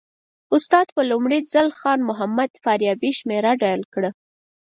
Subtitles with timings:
[0.55, 4.09] استاد په لومړي ځل خان محمد فاریابي شمېره ډایل کړه.